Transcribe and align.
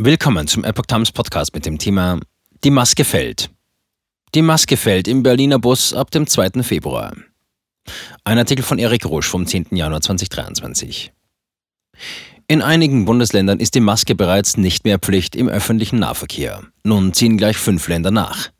Willkommen 0.00 0.46
zum 0.46 0.62
Epoch 0.62 0.86
Times 0.86 1.10
Podcast 1.10 1.52
mit 1.54 1.66
dem 1.66 1.76
Thema 1.76 2.20
Die 2.62 2.70
Maske 2.70 3.04
fällt. 3.04 3.50
Die 4.32 4.42
Maske 4.42 4.76
fällt 4.76 5.08
im 5.08 5.24
Berliner 5.24 5.58
Bus 5.58 5.92
ab 5.92 6.12
dem 6.12 6.28
2. 6.28 6.62
Februar. 6.62 7.16
Ein 8.22 8.38
Artikel 8.38 8.62
von 8.62 8.78
Erik 8.78 9.04
Rusch 9.06 9.26
vom 9.26 9.44
10. 9.44 9.66
Januar 9.72 10.00
2023. 10.00 11.10
In 12.46 12.62
einigen 12.62 13.06
Bundesländern 13.06 13.58
ist 13.58 13.74
die 13.74 13.80
Maske 13.80 14.14
bereits 14.14 14.56
nicht 14.56 14.84
mehr 14.84 15.00
Pflicht 15.00 15.34
im 15.34 15.48
öffentlichen 15.48 15.98
Nahverkehr. 15.98 16.62
Nun 16.84 17.12
ziehen 17.12 17.36
gleich 17.36 17.56
fünf 17.56 17.88
Länder 17.88 18.12
nach. 18.12 18.50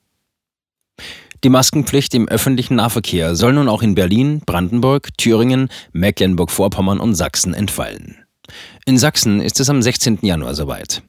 Die 1.45 1.51
Maskenpflicht 1.51 2.15
im 2.15 2.27
öffentlichen 2.27 2.75
Nahverkehr 2.75 3.37
soll 3.37 3.53
nun 3.53 3.69
auch 3.69 3.83
in 3.83 3.95
Berlin, 3.95 4.43
Brandenburg, 4.45 5.17
Thüringen, 5.17 5.69
Mecklenburg-Vorpommern 5.93 6.99
und 6.99 7.15
Sachsen 7.15 7.55
entfallen. 7.55 8.27
In 8.87 8.99
Sachsen 8.99 9.41
ist 9.41 9.61
es 9.61 9.71
am 9.71 9.81
16. 9.81 10.19
Januar 10.23 10.57
soweit. 10.57 11.05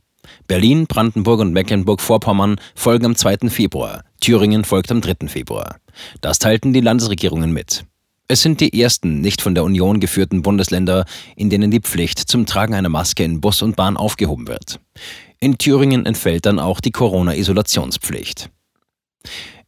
Berlin, 0.48 0.88
Brandenburg 0.88 1.40
und 1.40 1.54
Mecklenburg-Vorpommern 1.54 2.60
folgen 2.76 3.06
am 3.06 3.16
2. 3.16 3.50
Februar, 3.50 4.04
Thüringen 4.20 4.64
folgt 4.64 4.92
am 4.92 5.02
3. 5.02 5.28
Februar. 5.28 5.78
Das 6.22 6.40
teilten 6.40 6.74
die 6.74 6.82
Landesregierungen 6.82 7.52
mit. 7.52 7.86
Es 8.32 8.44
sind 8.44 8.62
die 8.62 8.80
ersten 8.80 9.22
nicht 9.22 9.42
von 9.42 9.56
der 9.56 9.64
Union 9.64 10.00
geführten 10.00 10.44
Bundesländer, 10.44 11.06
in 11.36 11.50
denen 11.50 11.72
die 11.72 11.80
Pflicht 11.80 12.20
zum 12.20 12.46
Tragen 12.46 12.76
einer 12.76 12.90
Maske 12.90 13.24
in 13.24 13.42
Bus 13.42 13.64
und 13.64 13.76
Bahn 13.76 13.98
aufgehoben 13.98 14.48
wird. 14.48 14.80
In 15.40 15.58
Thüringen 15.58 16.06
entfällt 16.06 16.46
dann 16.46 16.60
auch 16.60 16.80
die 16.80 16.92
Corona-Isolationspflicht. 16.92 18.52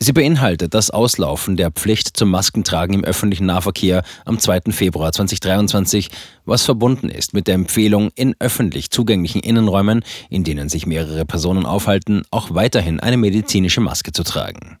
Sie 0.00 0.12
beinhaltet 0.12 0.74
das 0.74 0.90
Auslaufen 0.90 1.56
der 1.56 1.72
Pflicht 1.72 2.16
zum 2.16 2.30
Maskentragen 2.30 2.94
im 2.94 3.04
öffentlichen 3.04 3.46
Nahverkehr 3.46 4.04
am 4.24 4.38
2. 4.38 4.70
Februar 4.70 5.10
2023, 5.10 6.08
was 6.44 6.64
verbunden 6.64 7.08
ist 7.08 7.34
mit 7.34 7.48
der 7.48 7.56
Empfehlung, 7.56 8.10
in 8.14 8.36
öffentlich 8.38 8.90
zugänglichen 8.90 9.40
Innenräumen, 9.40 10.04
in 10.30 10.44
denen 10.44 10.68
sich 10.68 10.86
mehrere 10.86 11.24
Personen 11.24 11.66
aufhalten, 11.66 12.22
auch 12.30 12.54
weiterhin 12.54 13.00
eine 13.00 13.16
medizinische 13.16 13.80
Maske 13.80 14.12
zu 14.12 14.22
tragen. 14.22 14.78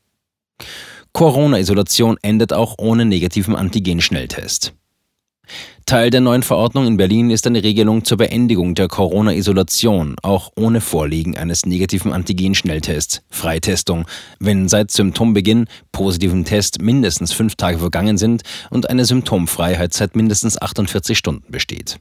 Corona-Isolation 1.12 2.16
endet 2.22 2.52
auch 2.52 2.76
ohne 2.78 3.04
negativen 3.04 3.56
Antigen-Schnelltest. 3.56 4.72
Teil 5.86 6.10
der 6.10 6.20
neuen 6.20 6.42
Verordnung 6.42 6.86
in 6.86 6.96
Berlin 6.96 7.30
ist 7.30 7.46
eine 7.46 7.62
Regelung 7.62 8.04
zur 8.04 8.18
Beendigung 8.18 8.74
der 8.74 8.88
Corona-Isolation, 8.88 10.16
auch 10.22 10.50
ohne 10.56 10.80
Vorliegen 10.80 11.36
eines 11.36 11.64
negativen 11.64 12.12
Antigen-Schnelltests, 12.12 13.22
Freitestung, 13.30 14.04
wenn 14.38 14.68
seit 14.68 14.90
Symptombeginn, 14.90 15.66
positivem 15.92 16.44
Test, 16.44 16.82
mindestens 16.82 17.32
fünf 17.32 17.56
Tage 17.56 17.78
vergangen 17.78 18.18
sind 18.18 18.42
und 18.70 18.90
eine 18.90 19.04
Symptomfreiheit 19.04 19.94
seit 19.94 20.14
mindestens 20.14 20.60
48 20.60 21.16
Stunden 21.16 21.50
besteht. 21.50 21.98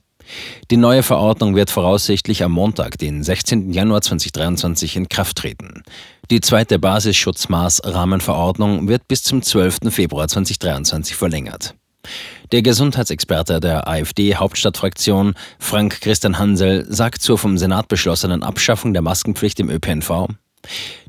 Die 0.71 0.77
neue 0.77 1.03
Verordnung 1.03 1.55
wird 1.55 1.69
voraussichtlich 1.69 2.43
am 2.43 2.51
Montag, 2.51 2.97
den 2.97 3.23
16. 3.23 3.71
Januar 3.71 4.01
2023, 4.01 4.97
in 4.97 5.09
Kraft 5.09 5.37
treten. 5.37 5.83
Die 6.29 6.41
zweite 6.41 6.79
Basisschutzmaßrahmenverordnung 6.79 8.89
wird 8.89 9.07
bis 9.07 9.23
zum 9.23 9.41
12. 9.41 9.77
Februar 9.89 10.27
2023 10.27 11.15
verlängert. 11.15 11.75
Der 12.53 12.61
Gesundheitsexperte 12.61 13.59
der 13.59 13.89
AfD-Hauptstadtfraktion, 13.89 15.33
Frank 15.59 15.99
Christian 15.99 16.39
Hansel, 16.39 16.85
sagt 16.87 17.21
zur 17.21 17.37
vom 17.37 17.57
Senat 17.57 17.89
beschlossenen 17.89 18.41
Abschaffung 18.41 18.93
der 18.93 19.01
Maskenpflicht 19.01 19.59
im 19.59 19.69
ÖPNV. 19.69 20.27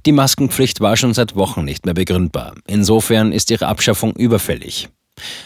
Die 0.04 0.12
Maskenpflicht 0.12 0.80
war 0.80 0.96
schon 0.96 1.14
seit 1.14 1.36
Wochen 1.36 1.64
nicht 1.64 1.84
mehr 1.84 1.94
begründbar. 1.94 2.54
Insofern 2.66 3.30
ist 3.30 3.52
ihre 3.52 3.68
Abschaffung 3.68 4.16
überfällig. 4.16 4.88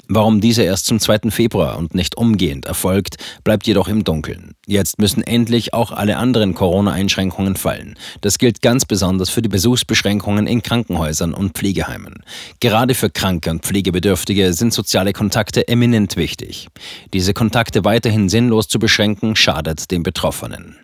Warum 0.09 0.41
diese 0.41 0.63
erst 0.63 0.87
zum 0.87 1.01
2. 1.01 1.31
Februar 1.31 1.79
und 1.79 1.95
nicht 1.95 2.17
umgehend 2.17 2.67
erfolgt, 2.67 3.17
bleibt 3.45 3.67
jedoch 3.67 3.89
im 3.89 4.05
Dunkeln. 4.05 4.55
Jetzt 4.67 4.99
müssen 4.99 5.23
endlich 5.23 5.75
auch 5.75 5.93
alle 5.93 6.17
anderen 6.17 6.55
Corona-Einschränkungen 6.55 7.57
fallen. 7.57 7.97
Das 8.21 8.39
gilt 8.39 8.63
ganz 8.63 8.85
besonders 8.85 9.31
für 9.31 9.43
die 9.43 9.49
Besuchsbeschränkungen 9.49 10.47
in 10.47 10.63
Krankenhäusern 10.63 11.35
und 11.35 11.53
Pflegeheimen. 11.53 12.23
Gerade 12.61 12.95
für 12.95 13.11
Kranke 13.11 13.51
und 13.51 13.65
Pflegebedürftige 13.65 14.53
sind 14.53 14.73
soziale 14.73 15.13
Kontakte 15.13 15.69
eminent 15.69 16.17
wichtig. 16.17 16.69
Diese 17.13 17.35
Kontakte 17.35 17.85
weiterhin 17.85 18.29
sinnlos 18.29 18.69
zu 18.69 18.79
beschränken, 18.79 19.37
schadet 19.37 19.91
den 19.91 20.03
Betroffenen. 20.03 20.77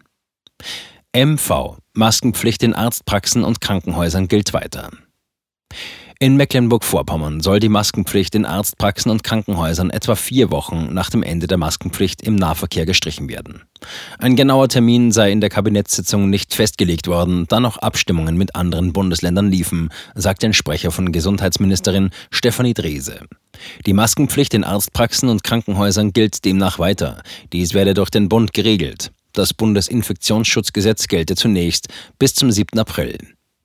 MV 1.16 1.78
Maskenpflicht 1.94 2.62
in 2.62 2.74
Arztpraxen 2.74 3.42
und 3.44 3.60
Krankenhäusern 3.60 4.28
gilt 4.28 4.52
weiter. 4.52 4.90
In 6.20 6.36
Mecklenburg-Vorpommern 6.36 7.40
soll 7.40 7.60
die 7.60 7.68
Maskenpflicht 7.68 8.34
in 8.34 8.44
Arztpraxen 8.44 9.12
und 9.12 9.22
Krankenhäusern 9.22 9.90
etwa 9.90 10.16
vier 10.16 10.50
Wochen 10.50 10.92
nach 10.92 11.10
dem 11.10 11.22
Ende 11.22 11.46
der 11.46 11.58
Maskenpflicht 11.58 12.22
im 12.22 12.34
Nahverkehr 12.34 12.86
gestrichen 12.86 13.28
werden. 13.28 13.62
Ein 14.18 14.34
genauer 14.34 14.68
Termin 14.68 15.12
sei 15.12 15.30
in 15.30 15.40
der 15.40 15.48
Kabinettssitzung 15.48 16.28
nicht 16.28 16.54
festgelegt 16.54 17.06
worden, 17.06 17.46
da 17.48 17.60
noch 17.60 17.76
Abstimmungen 17.76 18.36
mit 18.36 18.56
anderen 18.56 18.92
Bundesländern 18.92 19.48
liefen, 19.48 19.90
sagt 20.16 20.42
ein 20.42 20.54
Sprecher 20.54 20.90
von 20.90 21.12
Gesundheitsministerin 21.12 22.10
Stefanie 22.32 22.74
Drese. 22.74 23.20
Die 23.86 23.92
Maskenpflicht 23.92 24.54
in 24.54 24.64
Arztpraxen 24.64 25.28
und 25.28 25.44
Krankenhäusern 25.44 26.12
gilt 26.12 26.44
demnach 26.44 26.80
weiter. 26.80 27.22
Dies 27.52 27.74
werde 27.74 27.94
durch 27.94 28.10
den 28.10 28.28
Bund 28.28 28.52
geregelt. 28.52 29.12
Das 29.34 29.54
Bundesinfektionsschutzgesetz 29.54 31.06
gelte 31.06 31.36
zunächst 31.36 31.86
bis 32.18 32.34
zum 32.34 32.50
7. 32.50 32.76
April. 32.76 33.18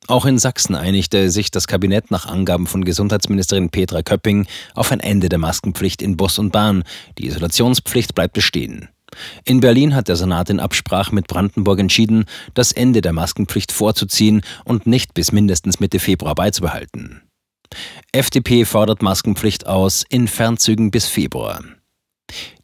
Auch 0.08 0.26
in 0.26 0.38
Sachsen 0.38 0.76
einigte 0.76 1.30
sich 1.30 1.50
das 1.50 1.68
Kabinett 1.68 2.12
nach 2.12 2.26
Angaben 2.26 2.68
von 2.68 2.84
Gesundheitsministerin 2.84 3.70
Petra 3.70 4.02
Köpping 4.02 4.48
auf 4.76 4.92
ein 4.92 5.00
Ende 5.00 5.30
der 5.30 5.40
Maskenpflicht 5.40 6.02
in 6.02 6.18
Bus 6.18 6.40
und 6.40 6.52
Bahn. 6.52 6.84
Die 7.18 7.28
Isolationspflicht 7.28 8.14
bleibt 8.14 8.34
bestehen. 8.34 8.90
In 9.46 9.60
Berlin 9.60 9.96
hat 9.96 10.08
der 10.08 10.16
Senat 10.16 10.50
in 10.50 10.60
Absprache 10.60 11.14
mit 11.14 11.28
Brandenburg 11.28 11.80
entschieden, 11.80 12.26
das 12.54 12.72
Ende 12.72 13.02
der 13.02 13.14
Maskenpflicht 13.14 13.72
vorzuziehen 13.72 14.42
und 14.66 14.88
nicht 14.88 15.14
bis 15.14 15.32
mindestens 15.32 15.80
Mitte 15.80 16.00
Februar 16.00 16.36
beizubehalten. 16.36 17.22
FDP 18.12 18.66
fordert 18.66 19.02
Maskenpflicht 19.02 19.68
aus 19.68 20.04
in 20.10 20.28
Fernzügen 20.28 20.92
bis 20.92 21.06
Februar. 21.06 21.62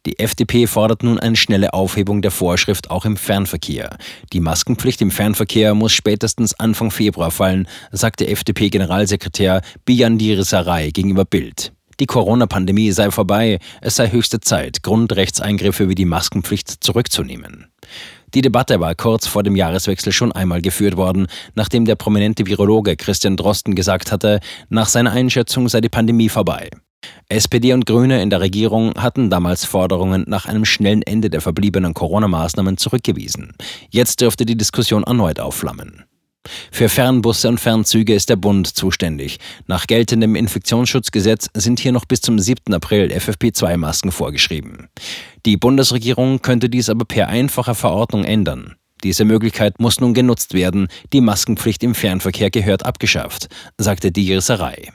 Die 0.06 0.18
FDP 0.18 0.66
fordert 0.66 1.02
nun 1.02 1.18
eine 1.18 1.36
schnelle 1.36 1.74
Aufhebung 1.74 2.22
der 2.22 2.30
Vorschrift 2.30 2.90
auch 2.90 3.04
im 3.04 3.16
Fernverkehr. 3.16 3.98
Die 4.32 4.40
Maskenpflicht 4.40 5.02
im 5.02 5.10
Fernverkehr 5.10 5.74
muss 5.74 5.92
spätestens 5.92 6.58
Anfang 6.58 6.90
Februar 6.90 7.30
fallen, 7.30 7.68
sagte 7.92 8.26
FDP-Generalsekretär 8.26 9.60
Bijan 9.84 10.18
Sarai 10.42 10.90
gegenüber 10.90 11.24
Bild. 11.24 11.72
Die 12.00 12.06
Corona-Pandemie 12.06 12.92
sei 12.92 13.10
vorbei, 13.10 13.58
es 13.82 13.96
sei 13.96 14.10
höchste 14.10 14.40
Zeit, 14.40 14.82
Grundrechtseingriffe 14.82 15.90
wie 15.90 15.94
die 15.94 16.06
Maskenpflicht 16.06 16.82
zurückzunehmen. 16.82 17.66
Die 18.32 18.40
Debatte 18.40 18.80
war 18.80 18.94
kurz 18.94 19.26
vor 19.26 19.42
dem 19.42 19.54
Jahreswechsel 19.54 20.12
schon 20.12 20.32
einmal 20.32 20.62
geführt 20.62 20.96
worden, 20.96 21.26
nachdem 21.54 21.84
der 21.84 21.96
prominente 21.96 22.46
Virologe 22.46 22.96
Christian 22.96 23.36
Drosten 23.36 23.74
gesagt 23.74 24.12
hatte, 24.12 24.40
nach 24.70 24.88
seiner 24.88 25.12
Einschätzung 25.12 25.68
sei 25.68 25.82
die 25.82 25.88
Pandemie 25.90 26.30
vorbei. 26.30 26.70
SPD 27.28 27.72
und 27.72 27.86
Grüne 27.86 28.22
in 28.22 28.30
der 28.30 28.40
Regierung 28.40 28.94
hatten 28.96 29.30
damals 29.30 29.64
Forderungen 29.64 30.24
nach 30.26 30.46
einem 30.46 30.64
schnellen 30.64 31.02
Ende 31.02 31.30
der 31.30 31.40
verbliebenen 31.40 31.94
Corona-Maßnahmen 31.94 32.76
zurückgewiesen. 32.76 33.52
Jetzt 33.90 34.20
dürfte 34.20 34.44
die 34.44 34.56
Diskussion 34.56 35.04
erneut 35.04 35.40
aufflammen. 35.40 36.04
Für 36.72 36.88
Fernbusse 36.88 37.48
und 37.48 37.60
Fernzüge 37.60 38.14
ist 38.14 38.30
der 38.30 38.36
Bund 38.36 38.66
zuständig. 38.66 39.38
Nach 39.66 39.86
geltendem 39.86 40.34
Infektionsschutzgesetz 40.34 41.48
sind 41.54 41.80
hier 41.80 41.92
noch 41.92 42.06
bis 42.06 42.22
zum 42.22 42.38
7. 42.38 42.72
April 42.72 43.12
FFP2-Masken 43.12 44.10
vorgeschrieben. 44.10 44.88
Die 45.46 45.56
Bundesregierung 45.56 46.40
könnte 46.40 46.70
dies 46.70 46.88
aber 46.88 47.04
per 47.04 47.28
einfacher 47.28 47.74
Verordnung 47.74 48.24
ändern. 48.24 48.74
Diese 49.04 49.24
Möglichkeit 49.24 49.80
muss 49.80 50.00
nun 50.00 50.14
genutzt 50.14 50.54
werden. 50.54 50.88
Die 51.12 51.20
Maskenpflicht 51.20 51.82
im 51.82 51.94
Fernverkehr 51.94 52.50
gehört 52.50 52.84
abgeschafft, 52.84 53.48
sagte 53.78 54.12
die 54.12 54.40
Sarai. 54.40 54.90